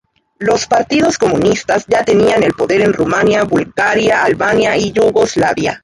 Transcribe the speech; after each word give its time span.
Los 0.39 0.65
partidos 0.65 1.19
comunistas 1.19 1.85
ya 1.87 2.03
tenían 2.03 2.41
el 2.41 2.53
poder 2.53 2.81
en 2.81 2.91
Rumania, 2.91 3.43
Bulgaria, 3.43 4.23
Albania, 4.23 4.75
y 4.75 4.91
Yugoslavia. 4.91 5.79